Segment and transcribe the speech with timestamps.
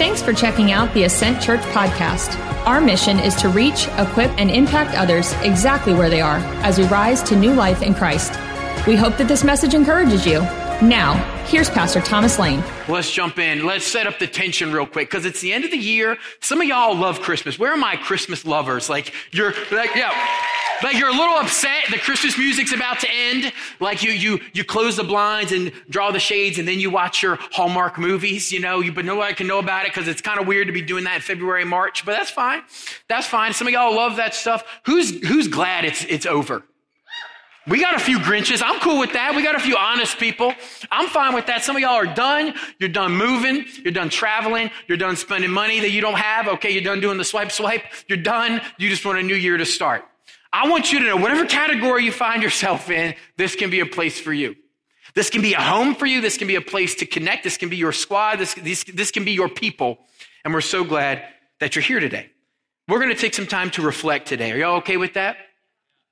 [0.00, 2.34] Thanks for checking out the Ascent Church podcast.
[2.64, 6.86] Our mission is to reach, equip, and impact others exactly where they are as we
[6.86, 8.32] rise to new life in Christ.
[8.86, 10.40] We hope that this message encourages you.
[10.80, 12.62] Now, here's Pastor Thomas Lane.
[12.88, 13.66] Let's jump in.
[13.66, 16.16] Let's set up the tension real quick because it's the end of the year.
[16.40, 17.58] Some of y'all love Christmas.
[17.58, 18.88] Where are my Christmas lovers?
[18.88, 20.14] Like, you're like, yeah.
[20.82, 21.84] Like you're a little upset.
[21.90, 23.52] The Christmas music's about to end.
[23.80, 27.20] Like you, you, you close the blinds and draw the shades and then you watch
[27.20, 30.40] your Hallmark movies, you know, you, but nobody can know about it because it's kind
[30.40, 32.62] of weird to be doing that in February, March, but that's fine.
[33.08, 33.52] That's fine.
[33.52, 34.62] Some of y'all love that stuff.
[34.86, 36.62] Who's, who's glad it's, it's over?
[37.70, 38.62] We got a few Grinches.
[38.64, 39.36] I'm cool with that.
[39.36, 40.52] We got a few honest people.
[40.90, 41.62] I'm fine with that.
[41.62, 42.52] Some of y'all are done.
[42.80, 43.64] You're done moving.
[43.84, 44.72] You're done traveling.
[44.88, 46.48] You're done spending money that you don't have.
[46.48, 47.84] Okay, you're done doing the swipe swipe.
[48.08, 48.60] You're done.
[48.76, 50.04] You just want a new year to start.
[50.52, 53.86] I want you to know whatever category you find yourself in, this can be a
[53.86, 54.56] place for you.
[55.14, 56.20] This can be a home for you.
[56.20, 57.44] This can be a place to connect.
[57.44, 58.40] This can be your squad.
[58.40, 60.00] This, this, this can be your people.
[60.44, 61.22] And we're so glad
[61.60, 62.30] that you're here today.
[62.88, 64.50] We're going to take some time to reflect today.
[64.50, 65.36] Are y'all okay with that?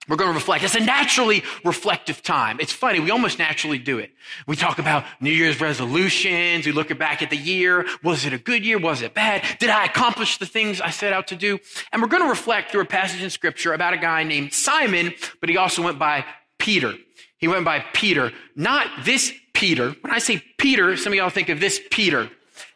[0.09, 0.65] We're going to reflect.
[0.65, 2.59] It's a naturally reflective time.
[2.61, 2.99] It's funny.
[3.01, 4.11] We almost naturally do it.
[4.47, 6.65] We talk about New Year's resolutions.
[6.65, 7.87] We look back at the year.
[8.03, 8.79] Was it a good year?
[8.79, 9.45] Was it bad?
[9.59, 11.59] Did I accomplish the things I set out to do?
[11.93, 15.13] And we're going to reflect through a passage in scripture about a guy named Simon,
[15.41, 16.25] but he also went by
[16.59, 16.95] Peter.
[17.37, 19.95] He went by Peter, not this Peter.
[20.01, 22.31] When I say Peter, some of y'all think of this Peter.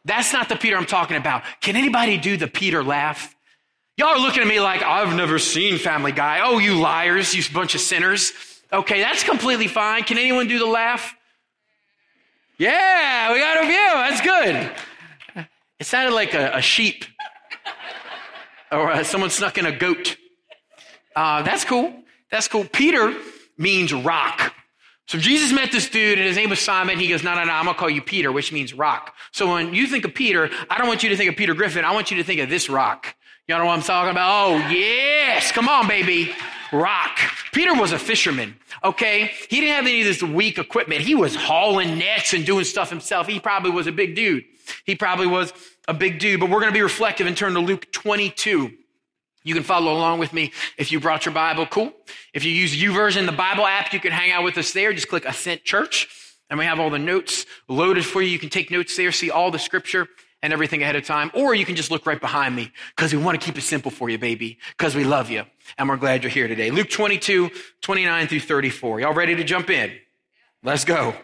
[0.04, 1.42] That's not the Peter I'm talking about.
[1.60, 3.34] Can anybody do the Peter laugh?
[4.02, 6.40] Y'all are looking at me like, I've never seen Family Guy.
[6.42, 8.32] Oh, you liars, you bunch of sinners.
[8.72, 10.02] Okay, that's completely fine.
[10.02, 11.14] Can anyone do the laugh?
[12.58, 13.76] Yeah, we got a view.
[13.76, 15.46] That's good.
[15.78, 17.04] It sounded like a, a sheep
[18.72, 20.16] or uh, someone snuck in a goat.
[21.14, 21.94] Uh, that's cool.
[22.28, 22.64] That's cool.
[22.64, 23.14] Peter
[23.56, 24.52] means rock.
[25.06, 26.98] So Jesus met this dude and his name was Simon.
[26.98, 29.14] He goes, no, no, no, I'm going to call you Peter, which means rock.
[29.30, 31.84] So when you think of Peter, I don't want you to think of Peter Griffin.
[31.84, 33.14] I want you to think of this rock.
[33.48, 34.30] Y'all know what I'm talking about?
[34.30, 35.50] Oh, yes.
[35.50, 36.32] Come on, baby.
[36.72, 37.18] Rock.
[37.52, 38.54] Peter was a fisherman,
[38.84, 39.32] okay?
[39.50, 41.00] He didn't have any of this weak equipment.
[41.00, 43.26] He was hauling nets and doing stuff himself.
[43.26, 44.44] He probably was a big dude.
[44.84, 45.52] He probably was
[45.88, 48.70] a big dude, but we're going to be reflective and turn to Luke 22.
[49.42, 51.66] You can follow along with me if you brought your Bible.
[51.66, 51.92] Cool.
[52.32, 54.92] If you use YouVersion, the Bible app, you can hang out with us there.
[54.92, 56.08] Just click Ascent Church
[56.48, 58.28] and we have all the notes loaded for you.
[58.28, 60.06] You can take notes there, see all the scripture
[60.42, 63.22] and everything ahead of time, or you can just look right behind me because we
[63.22, 65.44] want to keep it simple for you, baby, because we love you
[65.78, 66.70] and we're glad you're here today.
[66.70, 69.00] Luke 22, 29 through 34.
[69.00, 69.92] Y'all ready to jump in?
[70.62, 71.14] Let's go.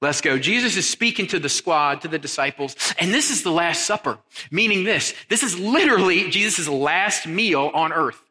[0.00, 0.38] Let's go.
[0.38, 4.18] Jesus is speaking to the squad, to the disciples, and this is the Last Supper,
[4.50, 5.12] meaning this.
[5.28, 8.22] This is literally Jesus' last meal on earth.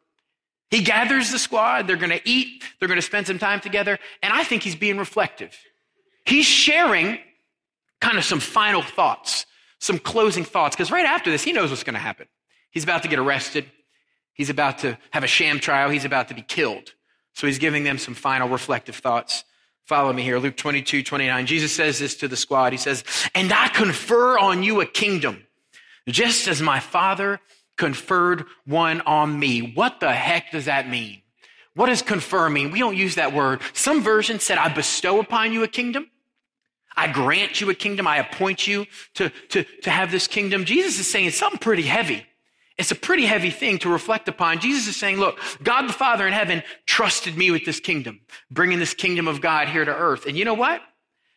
[0.70, 3.98] He gathers the squad, they're going to eat, they're going to spend some time together,
[4.22, 5.56] and I think he's being reflective.
[6.24, 7.18] He's sharing
[8.00, 9.46] kind of some final thoughts
[9.78, 12.26] some closing thoughts, because right after this, he knows what's going to happen.
[12.70, 13.66] He's about to get arrested.
[14.32, 15.90] He's about to have a sham trial.
[15.90, 16.94] He's about to be killed.
[17.34, 19.44] So he's giving them some final reflective thoughts.
[19.84, 20.38] Follow me here.
[20.38, 21.46] Luke 22, 29.
[21.46, 22.72] Jesus says this to the squad.
[22.72, 25.46] He says, And I confer on you a kingdom,
[26.08, 27.40] just as my father
[27.76, 29.72] conferred one on me.
[29.74, 31.22] What the heck does that mean?
[31.74, 32.70] What does confer mean?
[32.70, 33.60] We don't use that word.
[33.72, 36.10] Some versions said, I bestow upon you a kingdom.
[36.96, 38.06] I grant you a kingdom.
[38.06, 40.64] I appoint you to, to, to have this kingdom.
[40.64, 42.26] Jesus is saying it's something pretty heavy.
[42.76, 44.60] It's a pretty heavy thing to reflect upon.
[44.60, 48.78] Jesus is saying, look, God the Father in heaven trusted me with this kingdom, bringing
[48.78, 50.26] this kingdom of God here to earth.
[50.26, 50.80] And you know what?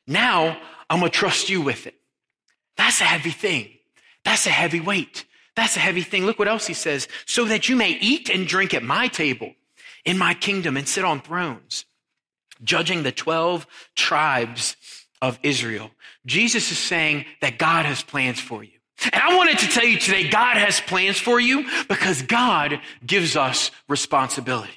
[0.05, 0.57] Now
[0.89, 1.95] I'm going to trust you with it.
[2.77, 3.69] That's a heavy thing.
[4.23, 5.25] That's a heavy weight.
[5.55, 6.25] That's a heavy thing.
[6.25, 7.07] Look what else he says.
[7.25, 9.53] So that you may eat and drink at my table
[10.05, 11.85] in my kingdom and sit on thrones,
[12.63, 14.75] judging the 12 tribes
[15.21, 15.91] of Israel.
[16.25, 18.71] Jesus is saying that God has plans for you.
[19.11, 23.35] And I wanted to tell you today, God has plans for you because God gives
[23.35, 24.71] us responsibility.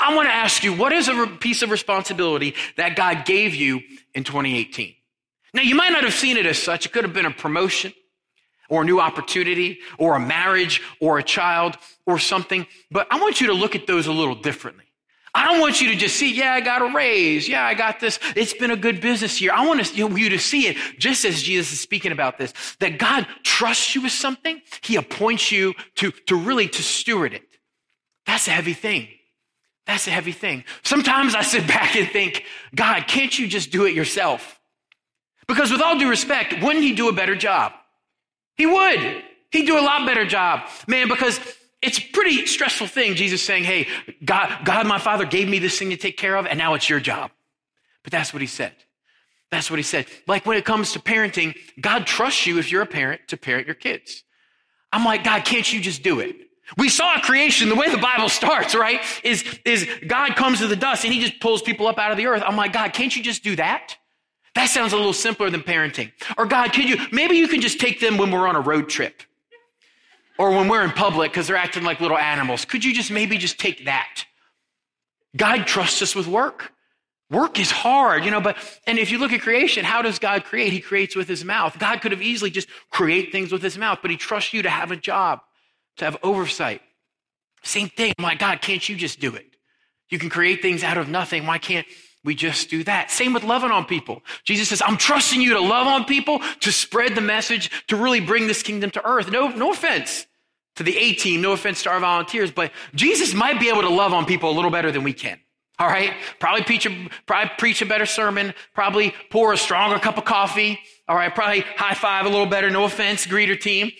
[0.00, 3.80] I want to ask you, what is a piece of responsibility that God gave you
[4.14, 4.94] in 2018?
[5.52, 6.86] Now, you might not have seen it as such.
[6.86, 7.92] It could have been a promotion
[8.68, 11.76] or a new opportunity or a marriage or a child
[12.06, 12.66] or something.
[12.90, 14.83] But I want you to look at those a little differently.
[15.36, 17.48] I don't want you to just see, yeah, I got a raise.
[17.48, 18.20] Yeah, I got this.
[18.36, 19.52] It's been a good business year.
[19.52, 23.26] I want you to see it just as Jesus is speaking about this, that God
[23.42, 24.62] trusts you with something.
[24.82, 27.42] He appoints you to, to really to steward it.
[28.26, 29.08] That's a heavy thing.
[29.86, 30.64] That's a heavy thing.
[30.82, 32.44] Sometimes I sit back and think,
[32.74, 34.60] God, can't you just do it yourself?
[35.46, 37.72] Because with all due respect, wouldn't he do a better job?
[38.56, 39.22] He would.
[39.50, 40.68] He'd do a lot better job.
[40.86, 41.38] Man, because
[41.84, 43.88] it's a pretty stressful thing, Jesus saying, Hey,
[44.24, 46.88] God, God, my Father gave me this thing to take care of, and now it's
[46.88, 47.30] your job.
[48.02, 48.72] But that's what he said.
[49.50, 50.06] That's what he said.
[50.26, 53.66] Like when it comes to parenting, God trusts you if you're a parent to parent
[53.66, 54.24] your kids.
[54.92, 56.36] I'm like, God, can't you just do it?
[56.76, 59.00] We saw creation, the way the Bible starts, right?
[59.22, 62.16] Is, is God comes to the dust and he just pulls people up out of
[62.16, 62.42] the earth.
[62.44, 63.96] I'm like, God, can't you just do that?
[64.54, 66.12] That sounds a little simpler than parenting.
[66.38, 68.88] Or God, can you, maybe you can just take them when we're on a road
[68.88, 69.22] trip.
[70.38, 72.64] Or when we're in public because they're acting like little animals.
[72.64, 74.24] Could you just maybe just take that?
[75.36, 76.72] God trusts us with work.
[77.30, 80.44] Work is hard, you know, but, and if you look at creation, how does God
[80.44, 80.72] create?
[80.72, 81.78] He creates with his mouth.
[81.78, 84.70] God could have easily just create things with his mouth, but he trusts you to
[84.70, 85.40] have a job,
[85.96, 86.82] to have oversight.
[87.62, 88.12] Same thing.
[88.20, 89.46] Like, God, can't you just do it?
[90.10, 91.46] You can create things out of nothing.
[91.46, 91.86] Why can't
[92.24, 93.10] we just do that?
[93.10, 94.22] Same with loving on people.
[94.44, 98.20] Jesus says, I'm trusting you to love on people, to spread the message, to really
[98.20, 99.30] bring this kingdom to earth.
[99.30, 100.26] No, no offense
[100.76, 103.90] to the A team, no offense to our volunteers, but Jesus might be able to
[103.90, 105.38] love on people a little better than we can.
[105.78, 106.12] All right.
[106.38, 108.54] Probably preach a, probably preach a better sermon.
[108.74, 110.78] Probably pour a stronger cup of coffee.
[111.08, 111.34] All right.
[111.34, 112.70] Probably high five a little better.
[112.70, 113.90] No offense, greeter team.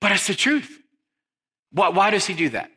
[0.00, 0.80] But it's the truth.
[1.72, 2.70] Why, why does he do that?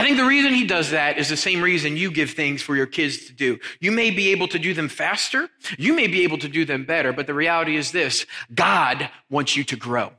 [0.00, 2.74] I think the reason he does that is the same reason you give things for
[2.74, 3.58] your kids to do.
[3.80, 5.50] You may be able to do them faster.
[5.76, 7.12] You may be able to do them better.
[7.12, 8.24] But the reality is this.
[8.54, 10.12] God wants you to grow.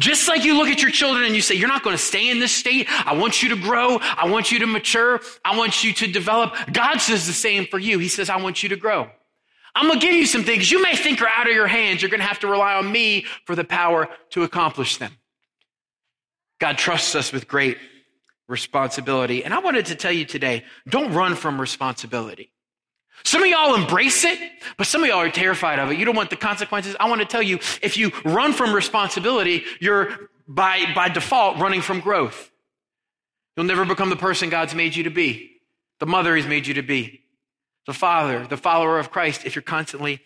[0.00, 2.28] Just like you look at your children and you say, You're not going to stay
[2.28, 2.88] in this state.
[3.06, 3.98] I want you to grow.
[4.00, 5.20] I want you to mature.
[5.44, 6.56] I want you to develop.
[6.72, 8.00] God says the same for you.
[8.00, 9.08] He says, I want you to grow.
[9.76, 12.02] I'm going to give you some things you may think are out of your hands.
[12.02, 15.12] You're going to have to rely on me for the power to accomplish them.
[16.58, 17.78] God trusts us with great
[18.48, 19.44] responsibility.
[19.44, 22.50] And I wanted to tell you today don't run from responsibility.
[23.24, 24.38] Some of y'all embrace it,
[24.76, 25.98] but some of y'all are terrified of it.
[25.98, 26.96] You don't want the consequences.
[26.98, 31.82] I want to tell you, if you run from responsibility, you're by, by default running
[31.82, 32.50] from growth.
[33.56, 35.50] You'll never become the person God's made you to be,
[35.98, 37.22] the mother He's made you to be,
[37.86, 40.20] the father, the follower of Christ, if you're constantly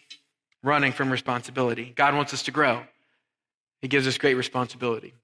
[0.63, 1.93] running from responsibility.
[1.97, 2.83] God wants us to grow.
[3.81, 5.15] He gives us great responsibility.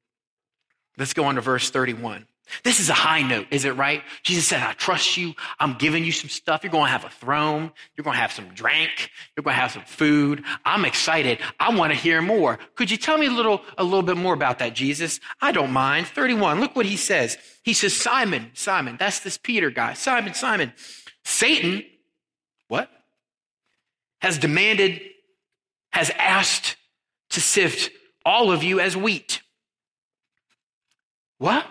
[0.96, 2.26] Let's go on to verse 31.
[2.64, 4.02] This is a high note, is it right?
[4.22, 5.34] Jesus said, I trust you.
[5.58, 6.62] I'm giving you some stuff.
[6.62, 7.72] You're going to have a throne.
[7.96, 9.10] You're going to have some drink.
[9.36, 10.44] You're going to have some food.
[10.64, 11.38] I'm excited.
[11.58, 12.58] I want to hear more.
[12.74, 15.20] Could you tell me a little, a little bit more about that, Jesus?
[15.40, 16.06] I don't mind.
[16.06, 16.60] 31.
[16.60, 17.38] Look what he says.
[17.62, 19.94] He says, Simon, Simon, that's this Peter guy.
[19.94, 20.72] Simon, Simon,
[21.24, 21.84] Satan,
[22.68, 22.90] what?
[24.20, 25.00] Has demanded,
[25.92, 26.76] has asked
[27.30, 27.90] to sift
[28.24, 29.42] all of you as wheat.
[31.38, 31.66] What?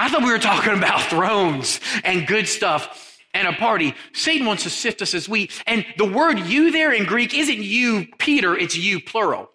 [0.00, 3.94] I thought we were talking about thrones and good stuff and a party.
[4.14, 5.52] Satan wants to sift us as wheat.
[5.66, 9.50] And the word you there in Greek isn't you, Peter, it's you, plural.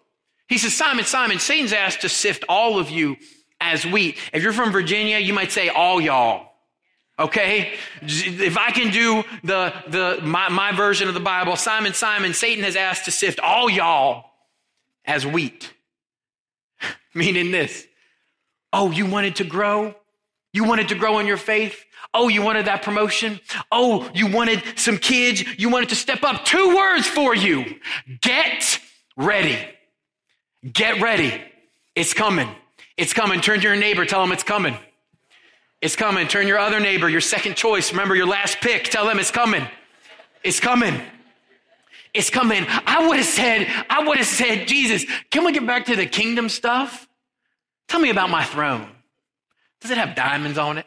[0.48, 3.16] He says, Simon, Simon, Satan's asked to sift all of you
[3.60, 4.18] as wheat.
[4.32, 6.52] If you're from Virginia, you might say all y'all.
[7.18, 7.72] Okay?
[8.02, 12.62] If I can do the, the, my, my version of the Bible, Simon, Simon, Satan
[12.62, 14.30] has asked to sift all y'all
[15.04, 15.72] as wheat.
[17.14, 17.84] Meaning this.
[18.72, 19.96] Oh, you wanted to grow?
[20.56, 21.84] You wanted to grow in your faith.
[22.14, 23.40] Oh, you wanted that promotion.
[23.70, 25.44] Oh, you wanted some kids.
[25.58, 26.46] You wanted to step up.
[26.46, 27.78] Two words for you.
[28.22, 28.80] Get
[29.18, 29.58] ready.
[30.72, 31.42] Get ready.
[31.94, 32.48] It's coming.
[32.96, 33.42] It's coming.
[33.42, 34.06] Turn to your neighbor.
[34.06, 34.74] Tell them it's coming.
[35.82, 36.26] It's coming.
[36.26, 37.90] Turn your other neighbor, your second choice.
[37.90, 38.84] Remember your last pick.
[38.84, 39.68] Tell them it's coming.
[40.42, 40.98] It's coming.
[42.14, 42.64] It's coming.
[42.66, 46.06] I would have said, I would have said, Jesus, can we get back to the
[46.06, 47.06] kingdom stuff?
[47.88, 48.95] Tell me about my throne.
[49.80, 50.86] Does it have diamonds on it?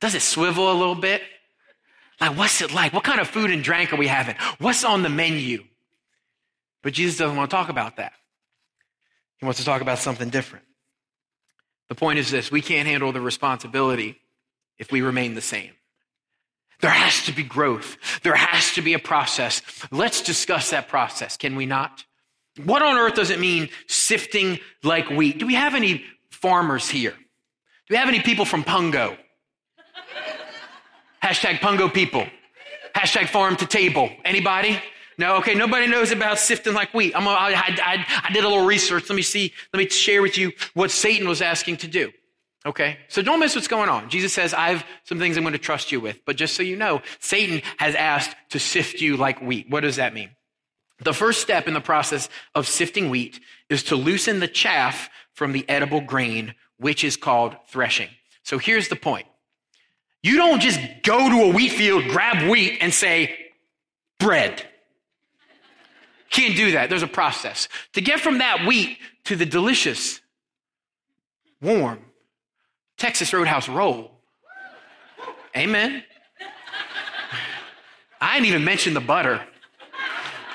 [0.00, 1.22] Does it swivel a little bit?
[2.20, 2.92] Like, what's it like?
[2.92, 4.36] What kind of food and drink are we having?
[4.58, 5.64] What's on the menu?
[6.82, 8.12] But Jesus doesn't want to talk about that.
[9.38, 10.64] He wants to talk about something different.
[11.88, 14.20] The point is this we can't handle the responsibility
[14.78, 15.72] if we remain the same.
[16.80, 17.96] There has to be growth.
[18.22, 19.62] There has to be a process.
[19.90, 22.04] Let's discuss that process, can we not?
[22.62, 25.38] What on earth does it mean sifting like wheat?
[25.38, 26.04] Do we have any
[26.44, 27.12] farmers here?
[27.12, 29.16] Do we have any people from Pungo?
[31.22, 32.26] Hashtag Pungo people.
[32.94, 34.10] Hashtag farm to table.
[34.26, 34.78] Anybody?
[35.16, 35.36] No?
[35.36, 37.16] Okay, nobody knows about sifting like wheat.
[37.16, 39.08] I'm, I, I, I did a little research.
[39.08, 42.12] Let me see, let me share with you what Satan was asking to do.
[42.66, 44.10] Okay, so don't miss what's going on.
[44.10, 46.18] Jesus says, I have some things I'm going to trust you with.
[46.26, 49.70] But just so you know, Satan has asked to sift you like wheat.
[49.70, 50.28] What does that mean?
[51.00, 55.52] The first step in the process of sifting wheat is to loosen the chaff from
[55.52, 58.08] the edible grain, which is called threshing.
[58.42, 59.26] So here's the point.
[60.22, 63.36] You don't just go to a wheat field, grab wheat, and say,
[64.18, 64.66] bread.
[66.30, 66.88] Can't do that.
[66.88, 67.68] There's a process.
[67.92, 70.20] To get from that wheat to the delicious,
[71.60, 71.98] warm
[72.96, 74.12] Texas Roadhouse roll.
[75.56, 76.02] Amen.
[78.20, 79.42] I didn't even mention the butter.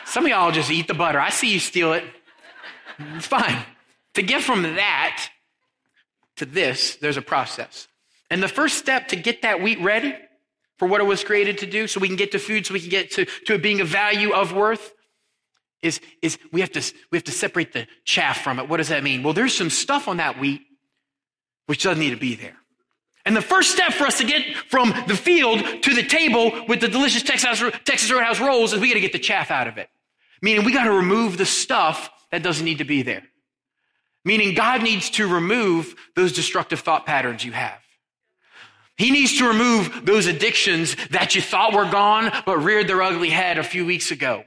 [0.06, 1.20] Some of y'all just eat the butter.
[1.20, 2.04] I see you steal it.
[3.16, 3.64] It's fine.
[4.16, 5.30] To get from that
[6.38, 7.88] to this, there's a process.
[8.30, 10.16] And the first step to get that wheat ready
[10.78, 12.80] for what it was created to do, so we can get to food, so we
[12.80, 14.94] can get to, to it being a value of worth,
[15.82, 18.70] is, is we, have to, we have to separate the chaff from it.
[18.70, 19.24] What does that mean?
[19.24, 20.62] Well, there's some stuff on that wheat
[21.66, 22.56] which doesn't need to be there.
[23.26, 26.82] And the first step for us to get from the field to the table with
[26.82, 29.78] the delicious Texas, Texas Roadhouse rolls is we got to get the chaff out of
[29.78, 29.88] it.
[30.42, 33.24] Meaning we got to remove the stuff that doesn't need to be there.
[34.26, 37.80] Meaning God needs to remove those destructive thought patterns you have.
[38.98, 43.30] He needs to remove those addictions that you thought were gone, but reared their ugly
[43.30, 44.44] head a few weeks ago.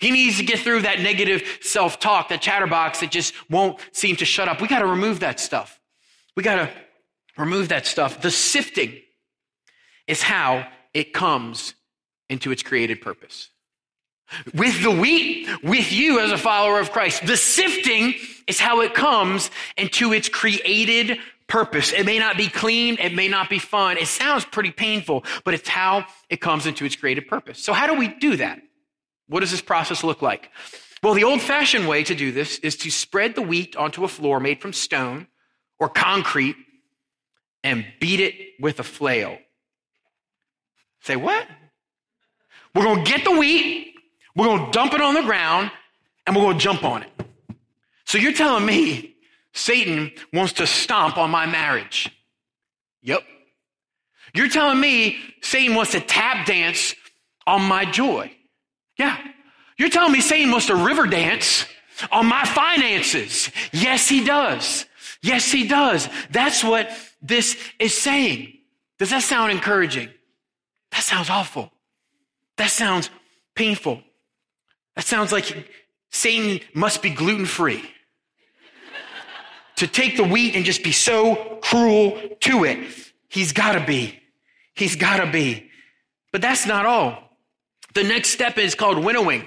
[0.00, 4.24] He needs to get through that negative self-talk, that chatterbox that just won't seem to
[4.24, 4.60] shut up.
[4.60, 5.80] We got to remove that stuff.
[6.36, 6.70] We got to
[7.38, 8.20] remove that stuff.
[8.20, 9.00] The sifting
[10.08, 11.74] is how it comes
[12.28, 13.50] into its created purpose.
[14.54, 18.14] With the wheat, with you as a follower of Christ, the sifting
[18.46, 21.92] is how it comes into its created purpose.
[21.92, 23.96] It may not be clean, it may not be fun.
[23.96, 27.58] It sounds pretty painful, but it's how it comes into its created purpose.
[27.58, 28.60] So, how do we do that?
[29.28, 30.50] What does this process look like?
[31.02, 34.08] Well, the old fashioned way to do this is to spread the wheat onto a
[34.08, 35.26] floor made from stone
[35.78, 36.56] or concrete
[37.62, 39.38] and beat it with a flail.
[41.02, 41.46] Say, what?
[42.74, 43.93] We're going to get the wheat,
[44.36, 45.70] we're going to dump it on the ground,
[46.26, 47.10] and we're going to jump on it.
[48.04, 49.14] So you're telling me
[49.52, 52.10] Satan wants to stomp on my marriage?
[53.02, 53.22] Yep.
[54.34, 56.94] You're telling me Satan wants to tap dance
[57.46, 58.32] on my joy?
[58.98, 59.16] Yeah.
[59.78, 61.66] You're telling me Satan wants to river dance
[62.10, 63.50] on my finances?
[63.72, 64.86] Yes, he does.
[65.22, 66.08] Yes, he does.
[66.30, 66.90] That's what
[67.22, 68.52] this is saying.
[68.98, 70.08] Does that sound encouraging?
[70.90, 71.72] That sounds awful.
[72.56, 73.10] That sounds
[73.54, 74.02] painful.
[74.96, 75.68] That sounds like
[76.10, 77.90] Satan must be gluten free.
[79.76, 82.78] to take the wheat and just be so cruel to it.
[83.28, 84.18] He's gotta be.
[84.74, 85.68] He's gotta be.
[86.32, 87.30] But that's not all.
[87.94, 89.44] The next step is called winnowing,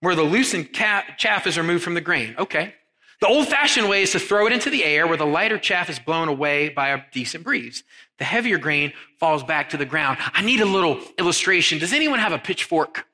[0.00, 2.34] where the loosened chaff is removed from the grain.
[2.38, 2.74] Okay.
[3.20, 5.88] The old fashioned way is to throw it into the air where the lighter chaff
[5.88, 7.84] is blown away by a decent breeze.
[8.18, 10.18] The heavier grain falls back to the ground.
[10.34, 11.78] I need a little illustration.
[11.78, 13.06] Does anyone have a pitchfork?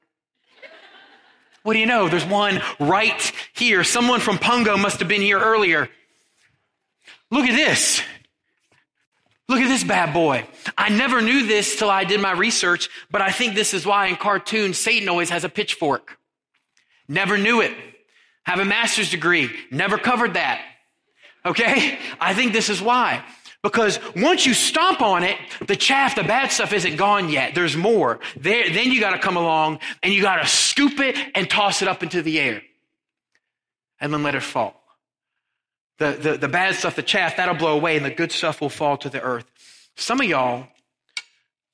[1.68, 2.08] What do you know?
[2.08, 3.84] There's one right here.
[3.84, 5.90] Someone from Pungo must have been here earlier.
[7.30, 8.00] Look at this.
[9.50, 10.48] Look at this bad boy.
[10.78, 14.06] I never knew this till I did my research, but I think this is why
[14.06, 16.18] in cartoons Satan always has a pitchfork.
[17.06, 17.72] Never knew it
[18.44, 20.64] have a master's degree, never covered that.
[21.44, 21.98] Okay?
[22.18, 23.22] I think this is why.
[23.62, 25.36] Because once you stomp on it,
[25.66, 27.54] the chaff, the bad stuff isn't gone yet.
[27.54, 28.20] There's more.
[28.36, 32.02] There, then you gotta come along and you gotta scoop it and toss it up
[32.02, 32.62] into the air.
[34.00, 34.80] And then let it fall.
[35.98, 38.68] The, the, the bad stuff, the chaff, that'll blow away and the good stuff will
[38.68, 39.46] fall to the earth.
[39.96, 40.68] Some of y'all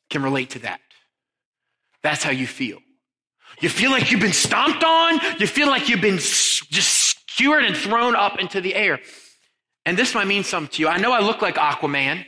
[0.08, 0.80] can relate to that.
[2.02, 2.78] That's how you feel.
[3.60, 5.20] You feel like you've been stomped on.
[5.38, 9.00] You feel like you've been just skewered and thrown up into the air.
[9.86, 10.88] And this might mean something to you.
[10.88, 12.24] I know I look like Aquaman.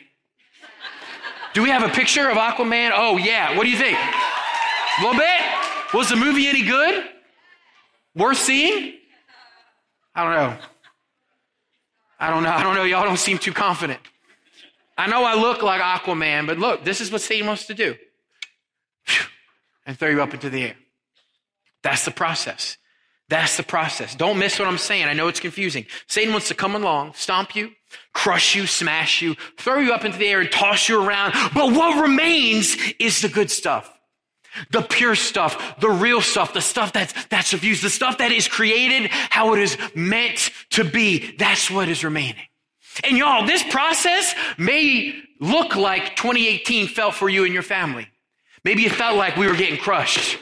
[1.54, 2.92] Do we have a picture of Aquaman?
[2.94, 3.56] Oh, yeah.
[3.56, 3.98] What do you think?
[3.98, 5.40] A little bit?
[5.94, 7.04] Was the movie any good?
[8.14, 8.94] Worth seeing?
[10.14, 10.58] I don't know.
[12.18, 12.50] I don't know.
[12.50, 12.84] I don't know.
[12.84, 14.00] Y'all don't seem too confident.
[14.98, 17.94] I know I look like Aquaman, but look, this is what Satan wants to do
[19.84, 20.76] and throw you up into the air.
[21.82, 22.78] That's the process.
[23.28, 24.14] That's the process.
[24.14, 25.06] Don't miss what I'm saying.
[25.06, 25.86] I know it's confusing.
[26.06, 27.72] Satan wants to come along, stomp you,
[28.12, 31.32] crush you, smash you, throw you up into the air and toss you around.
[31.52, 33.92] But what remains is the good stuff.
[34.70, 38.48] The pure stuff, the real stuff, the stuff that's, that's refused, the stuff that is
[38.48, 41.36] created how it is meant to be.
[41.36, 42.46] That's what is remaining.
[43.04, 48.08] And y'all, this process may look like 2018 felt for you and your family.
[48.64, 50.38] Maybe it felt like we were getting crushed.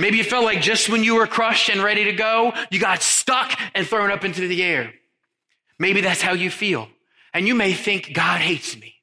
[0.00, 3.02] Maybe you felt like just when you were crushed and ready to go, you got
[3.02, 4.92] stuck and thrown up into the air.
[5.78, 6.88] Maybe that's how you feel.
[7.32, 8.94] And you may think God hates me.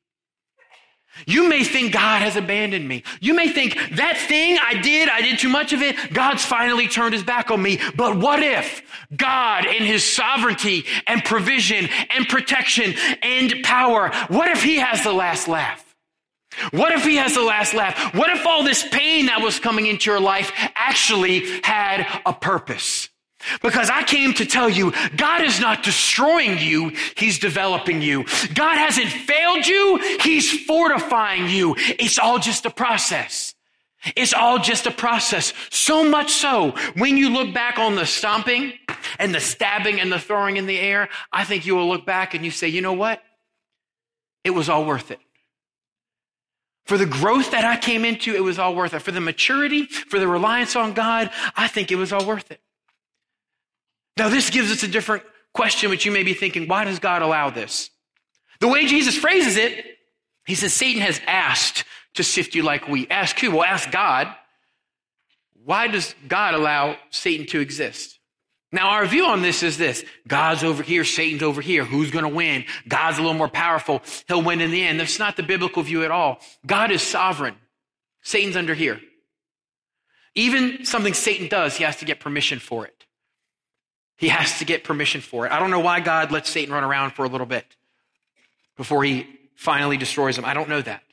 [1.25, 3.03] You may think God has abandoned me.
[3.19, 6.13] You may think that thing I did, I did too much of it.
[6.13, 7.79] God's finally turned his back on me.
[7.95, 8.83] But what if
[9.15, 15.13] God in his sovereignty and provision and protection and power, what if he has the
[15.13, 15.83] last laugh?
[16.71, 18.15] What if he has the last laugh?
[18.15, 20.51] What if all this pain that was coming into your life
[20.87, 23.09] actually had a purpose?
[23.61, 28.25] Because I came to tell you, God is not destroying you, He's developing you.
[28.53, 31.75] God hasn't failed you, He's fortifying you.
[31.77, 33.53] It's all just a process.
[34.15, 35.53] It's all just a process.
[35.69, 38.73] So much so, when you look back on the stomping
[39.19, 42.33] and the stabbing and the throwing in the air, I think you will look back
[42.33, 43.21] and you say, you know what?
[44.43, 45.19] It was all worth it.
[46.87, 49.01] For the growth that I came into, it was all worth it.
[49.01, 52.61] For the maturity, for the reliance on God, I think it was all worth it.
[54.15, 57.21] Now, this gives us a different question, which you may be thinking, why does God
[57.21, 57.89] allow this?
[58.61, 59.85] The way Jesus phrases it,
[60.45, 63.11] he says, Satan has asked to sift you like wheat.
[63.11, 63.51] Ask who?
[63.51, 64.33] Well, ask God.
[65.65, 68.16] Why does God allow Satan to exist?
[68.71, 71.85] Now, our view on this is this God's over here, Satan's over here.
[71.85, 72.65] Who's going to win?
[72.87, 74.01] God's a little more powerful.
[74.27, 74.99] He'll win in the end.
[74.99, 76.39] That's not the biblical view at all.
[76.65, 77.55] God is sovereign.
[78.23, 78.99] Satan's under here.
[80.35, 83.05] Even something Satan does, he has to get permission for it.
[84.17, 85.51] He has to get permission for it.
[85.51, 87.65] I don't know why God lets Satan run around for a little bit
[88.75, 90.45] before he finally destroys him.
[90.45, 91.03] I don't know that.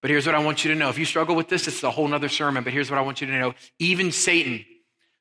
[0.00, 0.88] But here's what I want you to know.
[0.88, 3.20] If you struggle with this, it's a whole nother sermon, but here's what I want
[3.20, 3.54] you to know.
[3.78, 4.64] Even Satan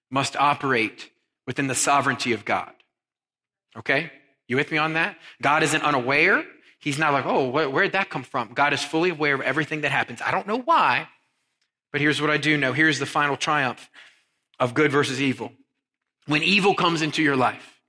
[0.09, 1.09] must operate
[1.45, 2.71] within the sovereignty of God.
[3.75, 4.11] Okay?
[4.47, 5.17] You with me on that?
[5.41, 6.43] God isn't unaware.
[6.79, 8.53] He's not like, oh, where'd that come from?
[8.53, 10.21] God is fully aware of everything that happens.
[10.21, 11.07] I don't know why,
[11.91, 12.73] but here's what I do know.
[12.73, 13.89] Here's the final triumph
[14.59, 15.51] of good versus evil.
[16.25, 17.81] When evil comes into your life,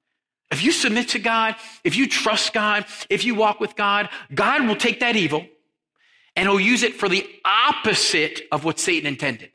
[0.51, 4.67] if you submit to God, if you trust God, if you walk with God, God
[4.67, 5.45] will take that evil
[6.37, 9.51] and he'll use it for the opposite of what Satan intended.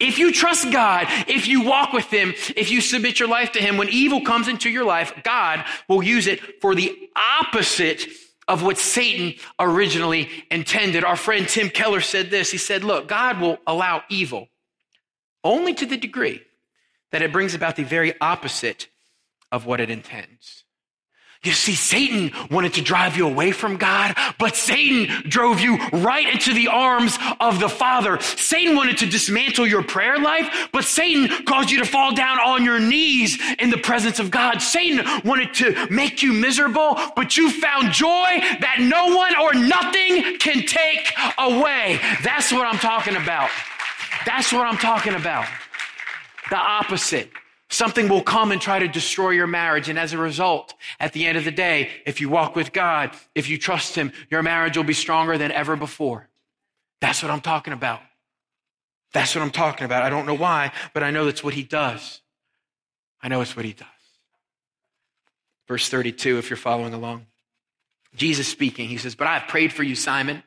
[0.00, 3.60] If you trust God, if you walk with Him, if you submit your life to
[3.60, 8.06] Him, when evil comes into your life, God will use it for the opposite
[8.48, 11.04] of what Satan originally intended.
[11.04, 12.50] Our friend Tim Keller said this.
[12.50, 14.48] He said, look, God will allow evil
[15.42, 16.42] only to the degree
[17.10, 18.88] that it brings about the very opposite
[19.52, 20.63] of what it intends.
[21.44, 26.26] You see, Satan wanted to drive you away from God, but Satan drove you right
[26.32, 28.18] into the arms of the Father.
[28.20, 32.64] Satan wanted to dismantle your prayer life, but Satan caused you to fall down on
[32.64, 34.62] your knees in the presence of God.
[34.62, 40.38] Satan wanted to make you miserable, but you found joy that no one or nothing
[40.38, 42.00] can take away.
[42.22, 43.50] That's what I'm talking about.
[44.24, 45.46] That's what I'm talking about.
[46.48, 47.30] The opposite.
[47.70, 49.88] Something will come and try to destroy your marriage.
[49.88, 53.16] And as a result, at the end of the day, if you walk with God,
[53.34, 56.28] if you trust Him, your marriage will be stronger than ever before.
[57.00, 58.00] That's what I'm talking about.
[59.12, 60.02] That's what I'm talking about.
[60.02, 62.20] I don't know why, but I know that's what He does.
[63.22, 63.86] I know it's what He does.
[65.66, 67.26] Verse 32, if you're following along.
[68.14, 70.42] Jesus speaking, He says, But I have prayed for you, Simon,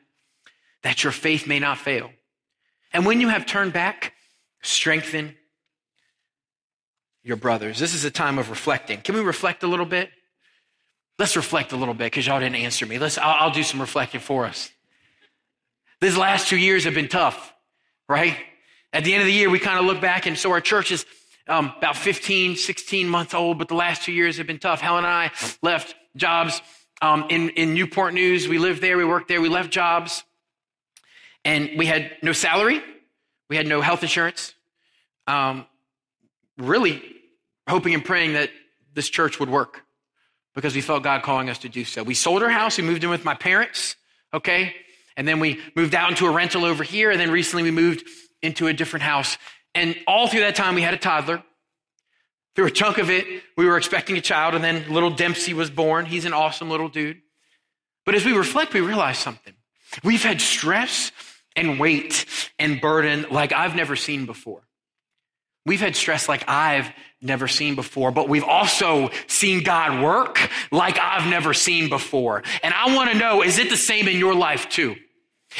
[0.82, 2.10] that your faith may not fail.
[2.92, 4.14] And when you have turned back,
[4.62, 5.34] strengthen
[7.28, 7.78] your brothers.
[7.78, 9.02] This is a time of reflecting.
[9.02, 10.10] Can we reflect a little bit?
[11.18, 12.98] Let's reflect a little bit because y'all didn't answer me.
[12.98, 14.70] Let's, I'll, I'll do some reflecting for us.
[16.00, 17.52] These last two years have been tough,
[18.08, 18.36] right?
[18.94, 20.90] At the end of the year, we kind of look back, and so our church
[20.90, 21.04] is
[21.48, 24.80] um, about 15, 16 months old, but the last two years have been tough.
[24.80, 26.62] Helen and I left jobs
[27.02, 28.48] um, in, in Newport News.
[28.48, 30.24] We lived there, we worked there, we left jobs,
[31.44, 32.80] and we had no salary,
[33.50, 34.54] we had no health insurance.
[35.26, 35.66] Um,
[36.56, 37.17] really
[37.68, 38.50] hoping and praying that
[38.94, 39.82] this church would work
[40.54, 42.02] because we felt God calling us to do so.
[42.02, 43.96] We sold our house, we moved in with my parents,
[44.34, 44.74] okay?
[45.16, 48.04] And then we moved out into a rental over here, and then recently we moved
[48.42, 49.36] into a different house.
[49.74, 51.42] And all through that time, we had a toddler.
[52.56, 53.24] Through a chunk of it,
[53.56, 56.06] we were expecting a child, and then little Dempsey was born.
[56.06, 57.20] He's an awesome little dude.
[58.04, 59.54] But as we reflect, we realize something.
[60.02, 61.12] We've had stress
[61.54, 62.26] and weight
[62.58, 64.62] and burden like I've never seen before.
[65.68, 70.98] We've had stress like I've never seen before, but we've also seen God work like
[70.98, 72.42] I've never seen before.
[72.62, 74.96] And I want to know, is it the same in your life too?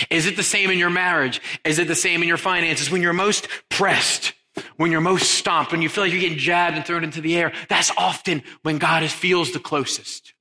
[0.09, 1.43] Is it the same in your marriage?
[1.63, 2.91] Is it the same in your finances?
[2.91, 4.33] When you're most pressed,
[4.79, 7.37] when you're most stomped, when you feel like you're getting jabbed and thrown into the
[7.37, 10.33] air, that's often when God feels the closest.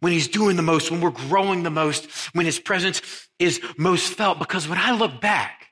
[0.00, 3.02] When he's doing the most, when we're growing the most, when his presence
[3.38, 4.38] is most felt.
[4.38, 5.68] Because when I look back,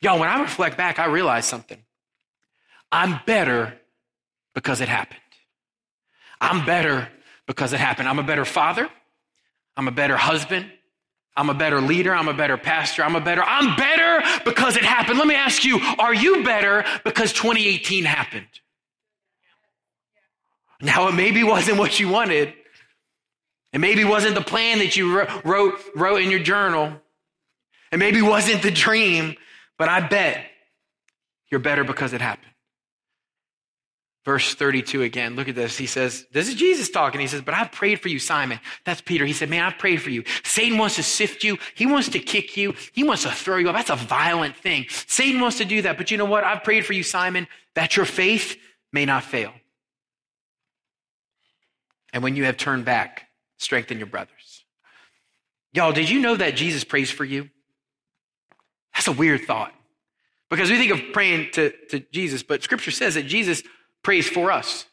[0.00, 1.82] y'all, when I reflect back, I realize something.
[2.94, 3.76] I'm better
[4.54, 5.18] because it happened.
[6.40, 7.08] I'm better
[7.44, 8.08] because it happened.
[8.08, 8.88] I'm a better father.
[9.76, 10.70] I'm a better husband.
[11.36, 12.14] I'm a better leader.
[12.14, 13.02] I'm a better pastor.
[13.02, 15.18] I'm a better, I'm better because it happened.
[15.18, 18.46] Let me ask you, are you better because 2018 happened?
[20.80, 22.54] Now, it maybe wasn't what you wanted.
[23.72, 26.92] It maybe wasn't the plan that you wrote, wrote in your journal.
[27.90, 29.34] It maybe wasn't the dream,
[29.78, 30.46] but I bet
[31.50, 32.53] you're better because it happened.
[34.24, 35.76] Verse 32 again, look at this.
[35.76, 37.20] He says, This is Jesus talking.
[37.20, 38.58] He says, But I've prayed for you, Simon.
[38.84, 39.26] That's Peter.
[39.26, 40.24] He said, Man, I've prayed for you.
[40.42, 41.58] Satan wants to sift you.
[41.74, 42.74] He wants to kick you.
[42.92, 43.76] He wants to throw you up.
[43.76, 44.86] That's a violent thing.
[45.06, 45.98] Satan wants to do that.
[45.98, 46.42] But you know what?
[46.42, 48.56] I've prayed for you, Simon, that your faith
[48.92, 49.52] may not fail.
[52.14, 54.64] And when you have turned back, strengthen your brothers.
[55.74, 57.50] Y'all, did you know that Jesus prays for you?
[58.94, 59.74] That's a weird thought.
[60.48, 63.62] Because we think of praying to, to Jesus, but scripture says that Jesus
[64.04, 64.86] prays for us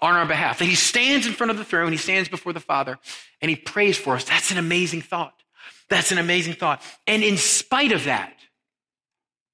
[0.00, 0.58] on our behalf.
[0.58, 2.98] That he stands in front of the throne, he stands before the Father,
[3.40, 4.24] and he prays for us.
[4.24, 5.34] That's an amazing thought.
[5.88, 6.82] That's an amazing thought.
[7.06, 8.34] And in spite of that,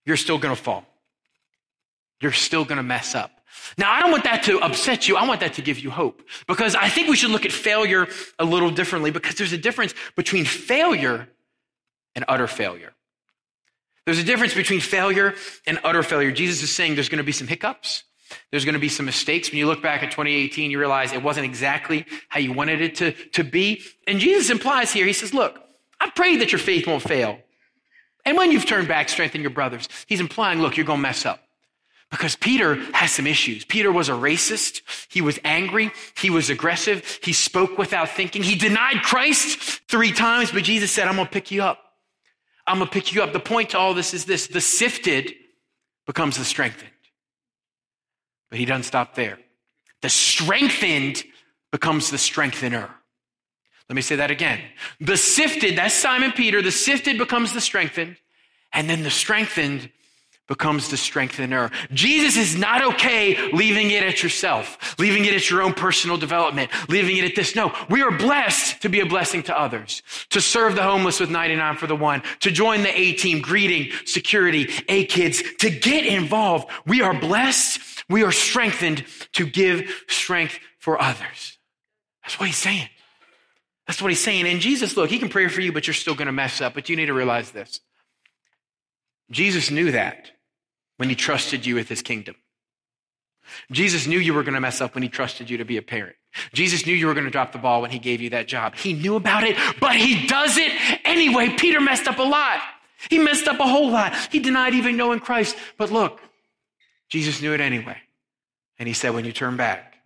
[0.06, 0.86] you're still going to fall.
[2.20, 3.30] You're still going to mess up.
[3.76, 5.16] Now, I don't want that to upset you.
[5.16, 8.08] I want that to give you hope because I think we should look at failure
[8.38, 11.28] a little differently because there's a difference between failure
[12.14, 12.92] and utter failure.
[14.06, 15.34] There's a difference between failure
[15.66, 16.32] and utter failure.
[16.32, 18.04] Jesus is saying there's going to be some hiccups.
[18.50, 19.50] There's going to be some mistakes.
[19.50, 22.94] When you look back at 2018, you realize it wasn't exactly how you wanted it
[22.96, 23.82] to, to be.
[24.06, 25.58] And Jesus implies here, he says, look,
[26.00, 27.38] I pray that your faith won't fail.
[28.24, 29.88] And when you've turned back, strengthen your brothers.
[30.06, 31.42] He's implying, look, you're going to mess up.
[32.10, 33.64] Because Peter has some issues.
[33.64, 34.82] Peter was a racist.
[35.08, 35.92] He was angry.
[36.16, 37.20] He was aggressive.
[37.22, 38.42] He spoke without thinking.
[38.42, 41.78] He denied Christ three times, but Jesus said, I'm going to pick you up.
[42.66, 43.32] I'm going to pick you up.
[43.32, 45.34] The point to all this is this the sifted
[46.06, 46.90] becomes the strengthened.
[48.50, 49.38] But he doesn't stop there.
[50.02, 51.24] The strengthened
[51.70, 52.90] becomes the strengthener.
[53.88, 54.60] Let me say that again.
[55.00, 58.16] The sifted, that's Simon Peter, the sifted becomes the strengthened,
[58.72, 59.90] and then the strengthened
[60.50, 61.70] becomes the strengthener.
[61.92, 66.72] Jesus is not okay leaving it at yourself, leaving it at your own personal development,
[66.88, 67.54] leaving it at this.
[67.54, 71.30] No, we are blessed to be a blessing to others, to serve the homeless with
[71.30, 76.04] 99 for the one, to join the A team, greeting, security, A kids, to get
[76.04, 76.68] involved.
[76.84, 77.80] We are blessed.
[78.10, 81.58] We are strengthened to give strength for others.
[82.22, 82.88] That's what he's saying.
[83.86, 84.46] That's what he's saying.
[84.46, 86.74] And Jesus, look, he can pray for you, but you're still going to mess up.
[86.74, 87.80] But you need to realize this.
[89.30, 90.32] Jesus knew that
[90.96, 92.34] when he trusted you with his kingdom.
[93.70, 95.82] Jesus knew you were going to mess up when he trusted you to be a
[95.82, 96.16] parent.
[96.52, 98.76] Jesus knew you were going to drop the ball when he gave you that job.
[98.76, 100.72] He knew about it, but he does it
[101.04, 101.48] anyway.
[101.56, 102.60] Peter messed up a lot.
[103.08, 104.14] He messed up a whole lot.
[104.30, 105.56] He denied even knowing Christ.
[105.78, 106.20] But look,
[107.10, 107.98] Jesus knew it anyway.
[108.78, 109.96] And he said, when you turn back,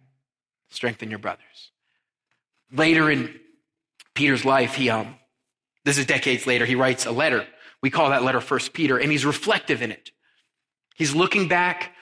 [0.71, 1.71] strengthen your brothers.
[2.73, 3.39] Later in
[4.15, 5.15] Peter's life, he, um,
[5.85, 7.47] this is decades later, he writes a letter.
[7.83, 10.11] We call that letter First Peter, and he's reflective in it.
[10.97, 11.93] He's looking back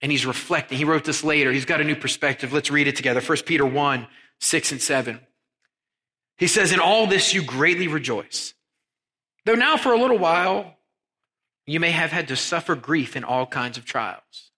[0.00, 0.78] and he's reflecting.
[0.78, 1.52] He wrote this later.
[1.52, 2.52] He's got a new perspective.
[2.52, 3.20] Let's read it together.
[3.20, 4.06] 1 Peter 1,
[4.40, 5.20] 6 and 7.
[6.38, 8.54] He says, In all this you greatly rejoice.
[9.44, 10.75] Though now for a little while
[11.66, 14.50] you may have had to suffer grief in all kinds of trials.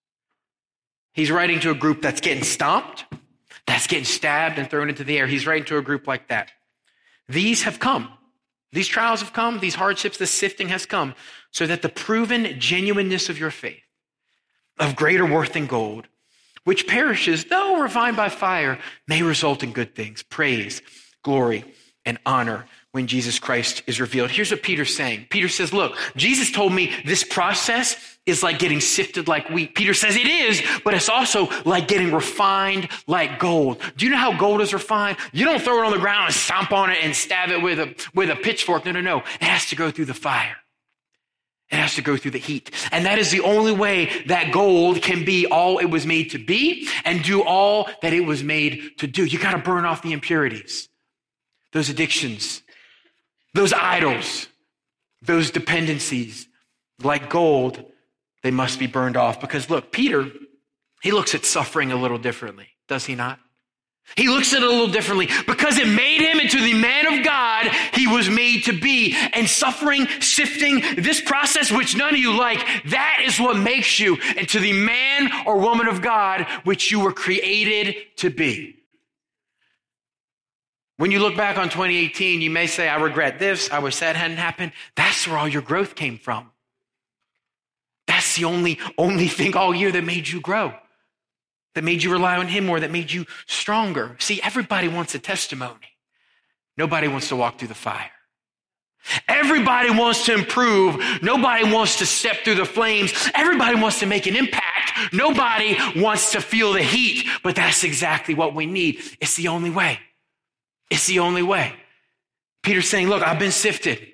[1.12, 3.04] He's writing to a group that's getting stomped,
[3.66, 5.26] that's getting stabbed and thrown into the air.
[5.26, 6.52] He's writing to a group like that.
[7.28, 8.12] These have come.
[8.72, 11.14] These trials have come, these hardships, this sifting has come,
[11.50, 13.82] so that the proven genuineness of your faith,
[14.78, 16.06] of greater worth than gold,
[16.64, 20.82] which perishes, though refined by fire, may result in good things, praise,
[21.22, 21.64] glory,
[22.04, 22.66] and honor
[22.98, 24.28] when Jesus Christ is revealed.
[24.28, 25.28] Here's what Peter's saying.
[25.30, 29.76] Peter says, look, Jesus told me this process is like getting sifted like wheat.
[29.76, 33.80] Peter says it is, but it's also like getting refined like gold.
[33.96, 35.16] Do you know how gold is refined?
[35.32, 37.78] You don't throw it on the ground and stomp on it and stab it with
[37.78, 38.84] a, with a pitchfork.
[38.84, 39.18] No, no, no.
[39.18, 40.56] It has to go through the fire.
[41.70, 42.72] It has to go through the heat.
[42.90, 46.44] And that is the only way that gold can be all it was made to
[46.44, 49.24] be and do all that it was made to do.
[49.24, 50.88] You got to burn off the impurities,
[51.72, 52.64] those addictions,
[53.54, 54.48] those idols,
[55.22, 56.46] those dependencies,
[57.02, 57.82] like gold,
[58.42, 59.40] they must be burned off.
[59.40, 60.30] Because look, Peter,
[61.02, 63.38] he looks at suffering a little differently, does he not?
[64.16, 67.24] He looks at it a little differently because it made him into the man of
[67.24, 69.14] God he was made to be.
[69.34, 74.16] And suffering, sifting, this process which none of you like, that is what makes you
[74.36, 78.77] into the man or woman of God which you were created to be.
[80.98, 83.70] When you look back on 2018, you may say, I regret this.
[83.70, 84.72] I wish that hadn't happened.
[84.96, 86.50] That's where all your growth came from.
[88.08, 90.74] That's the only, only thing all year that made you grow,
[91.76, 94.16] that made you rely on Him more, that made you stronger.
[94.18, 95.94] See, everybody wants a testimony.
[96.76, 98.10] Nobody wants to walk through the fire.
[99.28, 101.00] Everybody wants to improve.
[101.22, 103.12] Nobody wants to step through the flames.
[103.36, 105.12] Everybody wants to make an impact.
[105.12, 109.00] Nobody wants to feel the heat, but that's exactly what we need.
[109.20, 110.00] It's the only way.
[110.90, 111.74] It's the only way.
[112.62, 114.06] Peter's saying, look, I've been sifted.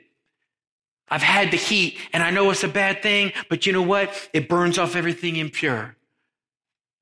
[1.08, 4.28] I've had the heat and I know it's a bad thing, but you know what?
[4.32, 5.96] It burns off everything impure.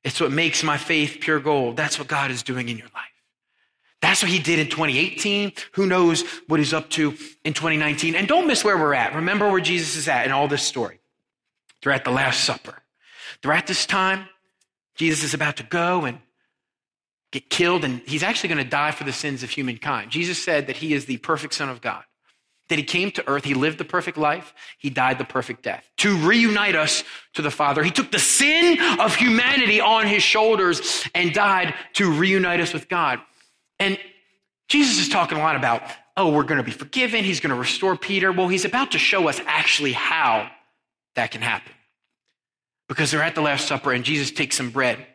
[0.04, 1.76] It's what makes my faith pure gold.
[1.76, 3.04] That's what God is doing in your life.
[4.00, 5.52] That's what he did in 2018.
[5.72, 8.16] Who knows what he's up to in 2019?
[8.16, 9.14] And don't miss where we're at.
[9.14, 10.98] Remember where Jesus is at in all this story.
[11.82, 12.82] They're at the Last Supper.
[13.40, 14.26] They're at this time.
[14.96, 16.18] Jesus is about to go and
[17.32, 20.10] get killed, and he's actually going to die for the sins of humankind.
[20.10, 22.04] Jesus said that he is the perfect Son of God,
[22.68, 25.88] that he came to earth, he lived the perfect life, he died the perfect death
[25.96, 27.82] to reunite us to the Father.
[27.82, 32.88] He took the sin of humanity on his shoulders and died to reunite us with
[32.88, 33.18] God.
[33.80, 33.98] And
[34.68, 35.82] Jesus is talking a lot about,
[36.16, 38.30] oh, we're going to be forgiven, he's going to restore Peter.
[38.30, 40.50] Well, he's about to show us actually how
[41.14, 41.72] that can happen.
[42.88, 45.06] Because they're at the Last Supper and Jesus takes some bread.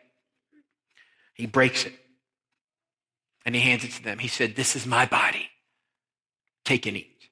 [1.34, 1.92] He breaks it
[3.48, 4.18] and he hands it to them.
[4.18, 5.48] He said, This is my body.
[6.66, 7.30] Take and eat.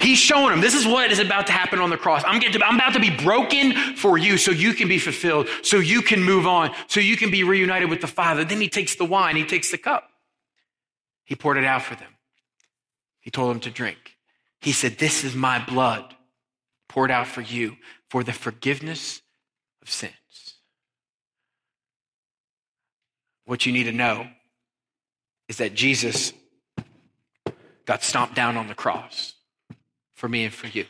[0.00, 2.22] He's showing them this is what is about to happen on the cross.
[2.24, 5.76] I'm, to, I'm about to be broken for you so you can be fulfilled, so
[5.76, 8.46] you can move on, so you can be reunited with the Father.
[8.46, 10.08] Then he takes the wine, he takes the cup.
[11.26, 12.16] He poured it out for them.
[13.20, 14.16] He told them to drink.
[14.62, 16.16] He said, This is my blood
[16.88, 17.76] poured out for you
[18.08, 19.20] for the forgiveness
[19.82, 20.14] of sins.
[23.44, 24.28] What you need to know
[25.52, 26.32] is that Jesus
[27.84, 29.34] got stomped down on the cross
[30.14, 30.86] for me and for you.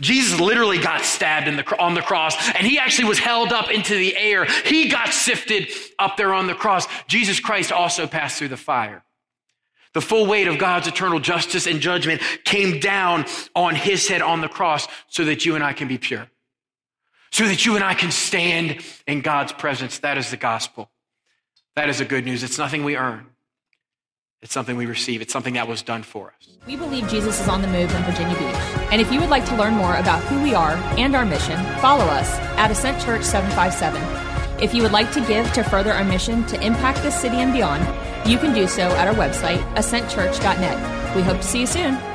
[0.00, 3.94] Jesus literally got stabbed the, on the cross and he actually was held up into
[3.94, 4.46] the air.
[4.64, 6.88] He got sifted up there on the cross.
[7.06, 9.04] Jesus Christ also passed through the fire.
[9.92, 14.40] The full weight of God's eternal justice and judgment came down on his head on
[14.40, 16.26] the cross so that you and I can be pure.
[17.30, 20.00] So that you and I can stand in God's presence.
[20.00, 20.90] That is the gospel.
[21.76, 22.42] That is the good news.
[22.42, 23.26] It's nothing we earn.
[24.44, 25.22] It's something we receive.
[25.22, 26.58] It's something that was done for us.
[26.66, 28.54] We believe Jesus is on the move in Virginia Beach.
[28.92, 31.56] And if you would like to learn more about who we are and our mission,
[31.80, 34.62] follow us at Ascent Church 757.
[34.62, 37.54] If you would like to give to further our mission to impact this city and
[37.54, 37.82] beyond,
[38.28, 41.16] you can do so at our website, ascentchurch.net.
[41.16, 42.13] We hope to see you soon.